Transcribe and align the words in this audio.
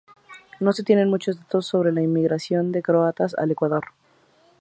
No 0.59 0.73
se 0.73 0.81
tienen 0.81 1.11
muchos 1.11 1.37
datos 1.37 1.67
sobre 1.67 1.91
la 1.91 2.01
inmigración 2.01 2.71
de 2.71 2.81
croatas 2.81 3.35
al 3.37 3.51
Ecuador. 3.51 3.85